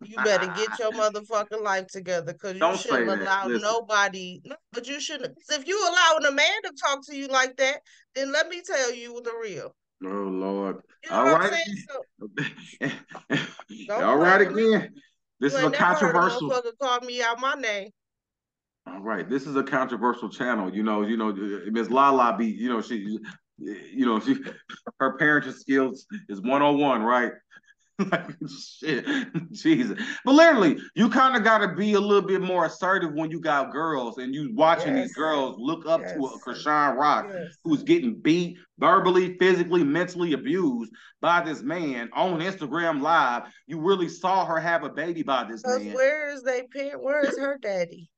You 0.06 0.18
better 0.18 0.48
get 0.48 0.78
your 0.80 0.92
motherfucking 0.92 1.64
life 1.64 1.88
together 1.88 2.34
because 2.34 2.56
you 2.56 2.78
shouldn't 2.78 3.22
allow 3.22 3.48
nobody. 3.48 4.42
But 4.74 4.88
you 4.88 5.00
shouldn't. 5.00 5.38
If 5.50 5.68
you 5.68 5.80
allowing 5.80 6.26
a 6.26 6.32
man 6.36 6.62
to 6.66 6.74
talk 6.82 7.06
to 7.08 7.16
you 7.16 7.28
like 7.28 7.56
that, 7.58 7.80
then 8.16 8.32
let 8.32 8.50
me 8.50 8.62
tell 8.66 8.94
you 8.94 9.22
the 9.24 9.32
real. 9.42 9.74
Oh 10.04 10.08
Lord! 10.08 10.82
You 11.04 11.10
know 11.12 11.16
All 11.16 11.38
right. 11.38 11.64
So, 13.90 13.96
All 14.04 14.18
right 14.18 14.42
again. 14.42 14.94
This 15.40 15.54
is 15.54 15.64
a 15.64 15.72
controversial. 15.72 16.50
Motherfucker 16.50 16.78
called 16.82 17.06
me 17.06 17.22
out 17.22 17.40
my 17.40 17.56
name. 17.56 17.90
All 18.86 19.00
right, 19.00 19.30
this 19.30 19.48
is 19.48 19.56
a 19.56 19.64
controversial 19.64 20.30
channel. 20.30 20.74
You 20.74 20.84
know, 20.84 21.04
you 21.04 21.16
know, 21.16 21.30
uh, 21.30 21.72
Miss 21.72 21.90
Lala 21.90 22.36
be, 22.38 22.48
you 22.48 22.68
know, 22.70 22.82
she 22.82 23.18
you 23.58 24.06
know, 24.06 24.20
she 24.20 24.38
her 25.00 25.18
parenting 25.18 25.54
skills 25.54 26.06
is 26.30 26.42
one 26.42 26.62
on 26.62 26.80
one, 26.80 27.04
right? 27.04 27.32
like 28.12 28.32
shit, 28.50 29.06
Jesus. 29.52 30.00
But 30.26 30.34
literally, 30.34 30.80
you 30.96 31.10
kind 31.10 31.36
of 31.36 31.44
got 31.44 31.60
to 31.60 31.76
be 31.76 31.94
a 31.94 32.00
little 32.00 32.28
bit 32.28 32.42
more 32.42 32.66
assertive 32.66 33.14
when 33.14 33.30
you 33.30 33.40
got 33.40 33.72
girls 33.72 34.18
and 34.18 34.34
you 34.34 34.52
watching 34.56 34.96
yes. 34.96 35.08
these 35.08 35.16
girls 35.16 35.58
look 35.60 35.86
up 35.86 36.02
yes. 36.02 36.14
to 36.14 36.26
a 36.26 36.40
Chrisean 36.40 36.98
Rock 36.98 37.28
yes. 37.32 37.56
who's 37.64 37.84
getting 37.84 38.20
beat 38.20 38.58
verbally, 38.80 39.38
physically, 39.38 39.84
mentally 39.84 40.34
abused 40.34 40.92
by 41.22 41.42
this 41.44 41.62
man 41.62 42.10
on 42.14 42.40
Instagram 42.40 43.02
Live. 43.02 43.44
You 43.68 43.80
really 43.80 44.10
saw 44.10 44.44
her 44.46 44.60
have 44.60 44.84
a 44.84 44.90
baby 44.90 45.22
by 45.22 45.44
this 45.44 45.64
man. 45.64 45.94
Where 45.94 46.34
is 46.34 46.42
they 46.42 46.64
parent? 46.64 47.04
Where 47.04 47.24
is 47.24 47.38
her 47.38 47.60
daddy? 47.62 48.10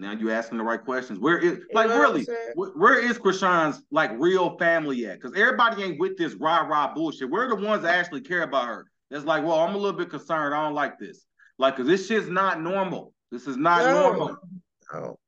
Now 0.00 0.12
you 0.12 0.30
asking 0.30 0.58
the 0.58 0.64
right 0.64 0.82
questions. 0.82 1.18
Where 1.18 1.38
is 1.38 1.58
like 1.72 1.88
you 1.88 1.94
know 1.94 2.00
really? 2.00 2.26
Where 2.54 2.98
is 2.98 3.18
Chrisean's 3.18 3.82
like 3.90 4.10
real 4.18 4.56
family 4.58 5.06
at? 5.06 5.20
Because 5.20 5.38
everybody 5.38 5.82
ain't 5.82 6.00
with 6.00 6.16
this 6.16 6.34
rah 6.34 6.60
rah 6.60 6.94
bullshit. 6.94 7.28
We're 7.28 7.48
the 7.48 7.56
ones 7.56 7.82
that 7.82 7.94
actually 7.94 8.22
care 8.22 8.42
about 8.42 8.66
her. 8.66 8.86
That's 9.10 9.24
like, 9.24 9.44
well, 9.44 9.60
I'm 9.60 9.74
a 9.74 9.78
little 9.78 9.98
bit 9.98 10.08
concerned. 10.08 10.54
I 10.54 10.64
don't 10.64 10.74
like 10.74 10.98
this. 10.98 11.26
Like, 11.58 11.76
cause 11.76 11.86
this 11.86 12.06
shit's 12.06 12.28
not 12.28 12.62
normal. 12.62 13.12
This 13.30 13.46
is 13.46 13.56
not 13.56 13.84
no. 13.84 14.02
normal. 14.02 14.36
No. 14.92 15.18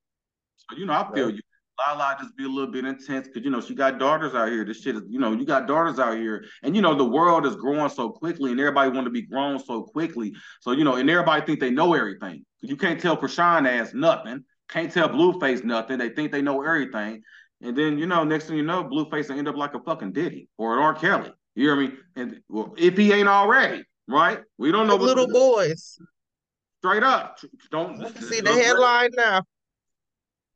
So 0.57 0.77
you 0.77 0.87
know, 0.87 0.95
I 0.95 1.15
feel 1.15 1.29
no. 1.29 1.35
you. 1.35 1.41
Lala 1.79 2.17
just 2.21 2.37
be 2.37 2.45
a 2.45 2.49
little 2.49 2.71
bit 2.71 2.85
intense 2.85 3.27
because 3.27 3.45
you 3.45 3.51
know 3.51 3.61
she 3.61 3.75
got 3.75 3.99
daughters 3.99 4.35
out 4.35 4.49
here. 4.49 4.65
This 4.65 4.81
shit 4.81 4.97
is, 4.97 5.03
you 5.09 5.19
know, 5.19 5.33
you 5.33 5.45
got 5.45 5.67
daughters 5.67 5.99
out 5.99 6.17
here, 6.17 6.45
and 6.63 6.77
you 6.77 6.83
know 6.83 6.95
the 6.95 7.05
world 7.05 7.47
is 7.47 7.57
growing 7.57 7.89
so 7.89 8.11
quickly, 8.11 8.51
and 8.51 8.61
everybody 8.61 8.91
want 8.91 9.07
to 9.07 9.11
be 9.11 9.23
grown 9.23 9.59
so 9.59 9.83
quickly. 9.83 10.35
So 10.61 10.73
you 10.73 10.85
know, 10.85 10.97
and 10.97 11.09
everybody 11.11 11.45
think 11.45 11.61
they 11.61 11.71
know 11.71 11.95
everything. 11.95 12.45
You 12.61 12.77
can't 12.77 13.01
tell 13.01 13.17
Chrisean 13.17 13.67
ass 13.67 13.93
nothing. 13.95 14.45
Can't 14.73 14.91
tell 14.91 15.09
Blueface 15.09 15.65
nothing. 15.65 15.99
They 15.99 16.09
think 16.09 16.33
they 16.33 16.41
know 16.41 16.63
everything, 16.63 17.23
and 17.61 17.77
then 17.77 17.99
you 17.99 18.07
know, 18.07 18.25
next 18.25 18.47
thing 18.47 18.57
you 18.57 18.63
know, 18.63 18.83
Blueface 18.83 19.29
will 19.29 19.39
end 19.39 19.47
up 19.49 19.57
like 19.57 19.75
a 19.75 19.81
fucking 19.81 20.13
Diddy 20.13 20.49
or 20.57 20.73
an 20.73 20.79
R. 20.79 20.95
Kelly. 20.95 21.31
You 21.55 21.67
hear 21.67 21.77
me? 21.77 21.93
And 22.17 22.41
well, 22.49 22.75
if 22.79 22.97
he 22.97 23.13
ain't 23.13 23.29
already, 23.29 23.85
right? 24.09 24.41
We 24.57 24.73
don't 24.73 24.87
know. 24.87 24.97
Little 24.97 25.29
boys. 25.29 25.99
Straight 26.79 27.03
up, 27.03 27.39
don't 27.71 27.99
see 28.19 28.41
the 28.41 28.53
headline 28.53 29.11
now. 29.15 29.45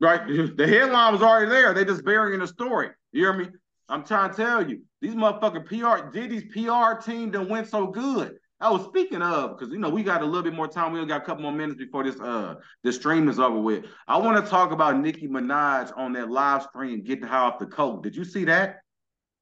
Right, 0.01 0.27
the 0.57 0.67
headline 0.67 1.13
was 1.13 1.21
already 1.21 1.49
there. 1.49 1.73
They 1.73 1.85
just 1.85 2.03
burying 2.03 2.39
the 2.39 2.47
story. 2.47 2.89
You 3.11 3.21
hear 3.23 3.33
me? 3.33 3.47
I'm 3.87 4.03
trying 4.03 4.31
to 4.31 4.35
tell 4.35 4.67
you, 4.67 4.81
these 4.99 5.13
motherfucking 5.13 5.67
PR, 5.67 6.09
Diddy's 6.09 6.43
PR 6.51 6.99
team 6.99 7.31
done 7.31 7.47
went 7.47 7.69
so 7.69 7.87
good. 7.87 8.37
I 8.59 8.71
was 8.71 8.83
speaking 8.85 9.21
of 9.21 9.57
because 9.57 9.71
you 9.71 9.79
know 9.79 9.89
we 9.89 10.01
got 10.01 10.23
a 10.23 10.25
little 10.25 10.41
bit 10.41 10.53
more 10.53 10.67
time. 10.67 10.91
We 10.91 10.99
only 10.99 11.09
got 11.09 11.21
a 11.21 11.25
couple 11.25 11.43
more 11.43 11.51
minutes 11.51 11.77
before 11.77 12.03
this 12.03 12.19
uh 12.19 12.55
this 12.83 12.95
stream 12.95 13.29
is 13.29 13.39
over 13.39 13.59
with. 13.59 13.85
I 14.07 14.17
want 14.17 14.43
to 14.43 14.49
talk 14.49 14.71
about 14.71 14.99
Nicki 14.99 15.27
Minaj 15.27 15.95
on 15.95 16.13
that 16.13 16.31
live 16.31 16.63
stream, 16.63 17.03
getting 17.03 17.25
high 17.25 17.37
off 17.39 17.59
the 17.59 17.67
coke. 17.67 18.01
Did 18.01 18.15
you 18.15 18.25
see 18.25 18.45
that? 18.45 18.77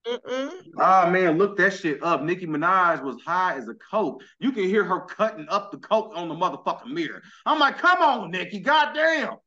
Mm-mm. 0.06 0.52
Oh 0.78 1.10
man, 1.10 1.38
look 1.38 1.58
that 1.58 1.74
shit 1.74 2.04
up. 2.04 2.24
Nicki 2.24 2.46
Minaj 2.46 3.02
was 3.04 3.16
high 3.26 3.56
as 3.56 3.70
a 3.70 3.74
coke. 3.76 4.22
You 4.40 4.52
can 4.52 4.66
hear 4.66 4.84
her 4.84 5.02
cutting 5.02 5.48
up 5.50 5.72
the 5.72 5.78
coke 5.78 6.12
on 6.14 6.28
the 6.28 6.36
motherfucking 6.36 6.92
mirror. 6.92 7.22
I'm 7.46 7.58
like, 7.58 7.78
come 7.78 8.02
on, 8.02 8.32
Nicki, 8.32 8.60
goddamn. 8.60 9.38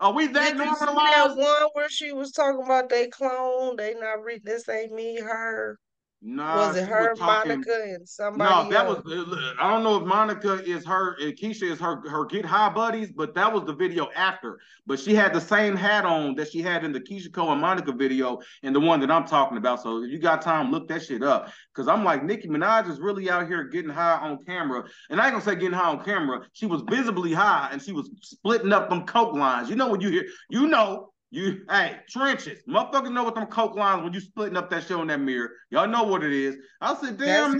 Are 0.00 0.12
we 0.12 0.26
that 0.28 0.56
Did 0.56 0.58
normalized? 0.58 1.36
that 1.36 1.36
one 1.36 1.68
where 1.74 1.88
she 1.88 2.12
was 2.12 2.32
talking 2.32 2.64
about 2.64 2.88
they 2.88 3.08
clone, 3.08 3.76
they 3.76 3.94
not 3.94 4.24
read 4.24 4.44
this 4.44 4.68
ain't 4.68 4.92
me, 4.92 5.20
her. 5.20 5.78
No, 6.20 6.42
was 6.42 6.76
it 6.76 6.88
her, 6.88 7.10
was 7.10 7.18
talking, 7.20 7.60
Monica, 7.60 7.80
and 7.94 8.08
somebody? 8.08 8.50
No, 8.50 8.70
that 8.70 8.86
else? 8.86 9.04
was. 9.04 9.54
I 9.60 9.70
don't 9.70 9.84
know 9.84 9.98
if 9.98 10.04
Monica 10.04 10.54
is 10.64 10.84
her 10.84 11.16
Keyshia 11.20 11.70
is 11.70 11.78
her 11.78 12.02
her 12.08 12.24
get 12.24 12.44
high 12.44 12.70
buddies, 12.70 13.12
but 13.12 13.36
that 13.36 13.52
was 13.52 13.64
the 13.66 13.72
video 13.72 14.08
after. 14.16 14.58
But 14.84 14.98
she 14.98 15.14
had 15.14 15.32
the 15.32 15.40
same 15.40 15.76
hat 15.76 16.04
on 16.04 16.34
that 16.34 16.50
she 16.50 16.60
had 16.60 16.82
in 16.82 16.90
the 16.90 16.98
Keyshia 17.00 17.32
Cole 17.32 17.52
and 17.52 17.60
Monica 17.60 17.92
video, 17.92 18.40
and 18.64 18.74
the 18.74 18.80
one 18.80 18.98
that 18.98 19.12
I'm 19.12 19.26
talking 19.26 19.58
about. 19.58 19.80
So 19.80 20.02
if 20.02 20.10
you 20.10 20.18
got 20.18 20.42
time, 20.42 20.72
look 20.72 20.88
that 20.88 21.04
shit 21.04 21.22
up. 21.22 21.52
Because 21.72 21.86
I'm 21.86 22.02
like, 22.02 22.24
Nicki 22.24 22.48
Minaj 22.48 22.90
is 22.90 22.98
really 22.98 23.30
out 23.30 23.46
here 23.46 23.62
getting 23.64 23.90
high 23.90 24.18
on 24.18 24.44
camera, 24.44 24.84
and 25.10 25.20
I 25.20 25.26
ain't 25.26 25.34
gonna 25.34 25.44
say 25.44 25.54
getting 25.54 25.70
high 25.70 25.90
on 25.90 26.04
camera. 26.04 26.40
She 26.52 26.66
was 26.66 26.82
visibly 26.90 27.32
high, 27.32 27.68
and 27.70 27.80
she 27.80 27.92
was 27.92 28.10
splitting 28.22 28.72
up 28.72 28.90
them 28.90 29.06
coke 29.06 29.34
lines. 29.34 29.70
You 29.70 29.76
know 29.76 29.86
what 29.86 30.00
you 30.00 30.10
hear? 30.10 30.24
You 30.50 30.66
know 30.66 31.12
you 31.30 31.62
hey, 31.68 31.96
trenches. 32.08 32.62
Motherfuckers 32.68 33.12
know 33.12 33.24
what 33.24 33.34
them 33.34 33.46
coke 33.46 33.76
lines 33.76 34.02
when 34.02 34.12
you 34.12 34.20
splitting 34.20 34.56
up 34.56 34.70
that 34.70 34.84
show 34.84 35.02
in 35.02 35.08
that 35.08 35.20
mirror. 35.20 35.50
Y'all 35.70 35.86
know 35.86 36.04
what 36.04 36.24
it 36.24 36.32
is. 36.32 36.56
I 36.80 36.94
said, 36.94 37.18
damn, 37.18 37.58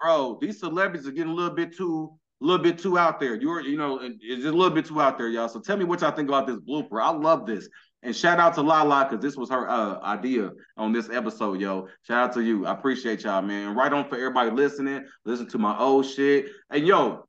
bro, 0.00 0.38
these 0.40 0.58
celebrities 0.58 1.06
are 1.06 1.12
getting 1.12 1.32
a 1.32 1.34
little 1.34 1.54
bit 1.54 1.76
too 1.76 2.18
a 2.42 2.44
little 2.44 2.62
bit 2.62 2.78
too 2.78 2.98
out 2.98 3.20
there. 3.20 3.40
You're, 3.40 3.60
you 3.60 3.76
know, 3.76 4.00
it's 4.02 4.18
just 4.20 4.46
a 4.46 4.52
little 4.52 4.74
bit 4.74 4.86
too 4.86 5.00
out 5.00 5.16
there, 5.16 5.28
y'all. 5.28 5.48
So 5.48 5.60
tell 5.60 5.76
me 5.76 5.84
what 5.84 6.00
y'all 6.00 6.10
think 6.10 6.28
about 6.28 6.46
this 6.46 6.58
blooper. 6.58 7.00
I 7.00 7.10
love 7.10 7.46
this. 7.46 7.68
And 8.02 8.16
shout 8.16 8.40
out 8.40 8.54
to 8.54 8.62
Lala 8.62 9.06
because 9.08 9.22
this 9.22 9.36
was 9.36 9.48
her 9.50 9.70
uh, 9.70 10.00
idea 10.00 10.50
on 10.76 10.92
this 10.92 11.08
episode, 11.08 11.60
yo. 11.60 11.86
Shout 12.02 12.30
out 12.30 12.34
to 12.34 12.42
you. 12.42 12.66
I 12.66 12.72
appreciate 12.72 13.22
y'all, 13.22 13.42
man. 13.42 13.76
Right 13.76 13.92
on 13.92 14.08
for 14.08 14.16
everybody 14.16 14.50
listening. 14.50 15.04
Listen 15.24 15.48
to 15.50 15.58
my 15.58 15.78
old 15.78 16.04
shit. 16.04 16.46
And 16.70 16.84
yo, 16.84 17.28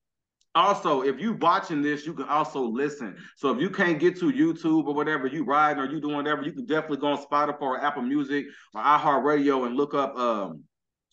also, 0.56 1.02
if 1.02 1.20
you 1.20 1.34
watching 1.34 1.82
this, 1.82 2.06
you 2.06 2.14
can 2.14 2.28
also 2.28 2.62
listen. 2.62 3.18
So 3.38 3.52
if 3.52 3.60
you 3.60 3.70
can't 3.70 4.00
get 4.00 4.20
to 4.20 4.32
YouTube 4.32 4.86
or 4.86 4.94
whatever, 4.94 5.26
you 5.26 5.44
riding 5.44 5.82
or 5.82 5.90
you 5.90 6.00
doing 6.00 6.16
whatever, 6.16 6.44
you 6.44 6.52
can 6.52 6.66
definitely 6.66 6.98
go 6.98 7.08
on 7.08 7.26
Spotify 7.26 7.62
or 7.62 7.82
Apple 7.82 8.04
Music 8.04 8.46
or 8.76 8.82
iHeartRadio 8.82 9.66
and 9.66 9.76
look 9.76 9.94
up 9.94 10.16
um 10.16 10.64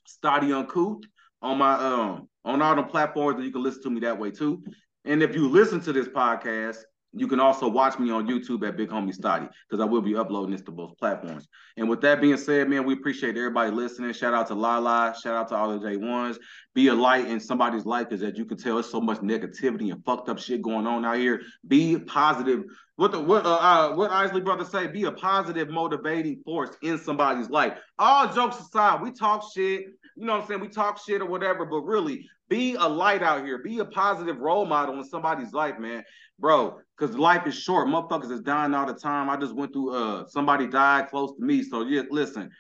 Stottie 0.07 0.53
Uncouth 0.53 1.03
on 1.41 1.59
my 1.59 1.75
um 1.75 2.29
on 2.45 2.61
all 2.61 2.77
the 2.77 2.83
platforms 2.83 3.37
and 3.37 3.47
you 3.47 3.53
can 3.53 3.63
listen 3.63 3.83
to 3.85 3.91
me 3.91 4.01
that 4.01 4.19
way 4.19 4.31
too. 4.31 4.63
And 5.05 5.23
if 5.23 5.35
you 5.35 5.49
listen 5.49 5.81
to 5.83 5.93
this 5.93 6.09
podcast 6.09 6.77
you 7.13 7.27
can 7.27 7.41
also 7.41 7.69
watch 7.69 7.99
me 7.99 8.11
on 8.11 8.29
YouTube 8.29 8.67
at 8.67 8.77
Big 8.77 8.89
Homie 8.89 9.13
Stottie 9.13 9.49
because 9.69 9.83
I 9.83 9.85
will 9.85 10.01
be 10.01 10.15
uploading 10.15 10.53
this 10.53 10.63
to 10.63 10.71
both 10.71 10.97
platforms. 10.97 11.49
And 11.77 11.89
with 11.89 12.01
that 12.03 12.21
being 12.21 12.37
said, 12.37 12.69
man, 12.69 12.85
we 12.85 12.95
appreciate 12.95 13.37
everybody 13.37 13.73
listening. 13.73 14.13
Shout 14.13 14.33
out 14.33 14.47
to 14.49 14.55
Lala. 14.55 15.15
Shout 15.21 15.35
out 15.35 15.49
to 15.49 15.57
all 15.57 15.77
the 15.77 15.85
J1s. 15.85 16.39
Be 16.75 16.87
a 16.87 16.95
light 16.95 17.27
in 17.27 17.41
somebody's 17.41 17.85
life 17.85 18.09
because 18.09 18.23
as 18.23 18.39
you 18.39 18.45
can 18.45 18.59
tell, 18.59 18.75
there's 18.75 18.91
so 18.91 19.01
much 19.01 19.19
negativity 19.19 19.91
and 19.93 20.05
fucked 20.05 20.29
up 20.29 20.39
shit 20.39 20.63
going 20.63 20.87
on 20.87 21.05
out 21.05 21.17
here. 21.17 21.41
Be 21.67 21.99
positive. 21.99 22.63
What 22.95 23.11
the 23.11 23.21
what 23.21 23.45
uh, 23.45 23.57
uh 23.57 23.95
what 23.95 24.11
Isley 24.13 24.41
brother 24.41 24.65
say? 24.65 24.87
Be 24.87 25.05
a 25.05 25.13
positive 25.13 25.69
motivating 25.69 26.43
force 26.45 26.77
in 26.83 26.97
somebody's 26.97 27.51
life. 27.51 27.77
All 27.99 28.33
jokes 28.33 28.61
aside, 28.61 29.03
we 29.03 29.11
talk 29.11 29.45
shit. 29.53 29.87
You 30.17 30.27
know 30.27 30.35
what 30.35 30.43
I'm 30.43 30.49
saying? 30.49 30.61
We 30.61 30.69
talk 30.69 31.01
shit 31.05 31.23
or 31.23 31.27
whatever, 31.27 31.65
but 31.65 31.81
really 31.81 32.29
be 32.49 32.75
a 32.75 32.87
light 32.87 33.23
out 33.23 33.45
here. 33.45 33.59
Be 33.59 33.79
a 33.79 33.85
positive 33.85 34.39
role 34.39 34.67
model 34.67 34.97
in 34.97 35.05
somebody's 35.05 35.53
life, 35.53 35.79
man 35.79 36.05
bro, 36.41 36.79
because 36.99 37.17
life 37.17 37.47
is 37.47 37.55
short. 37.55 37.89
Motherfuckers 37.89 38.31
is 38.31 38.41
dying 38.41 38.75
all 38.75 38.87
the 38.87 38.95
time. 38.95 39.29
I 39.31 39.37
just 39.37 39.55
went 39.55 39.73
through 39.73 39.95
uh 39.95 40.27
somebody 40.27 40.67
died 40.67 41.09
close 41.09 41.37
to 41.37 41.45
me. 41.45 41.63
So 41.63 41.83
yeah, 41.83 42.03
listen, 42.11 42.51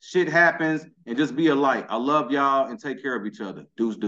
shit 0.00 0.28
happens 0.28 0.84
and 1.06 1.16
just 1.16 1.36
be 1.36 1.48
a 1.48 1.54
light. 1.54 1.86
I 1.88 1.96
love 1.96 2.30
y'all 2.30 2.68
and 2.68 2.80
take 2.80 3.02
care 3.02 3.16
of 3.16 3.26
each 3.26 3.40
other. 3.40 3.64
Deuce, 3.76 3.96
deuce. 3.96 4.04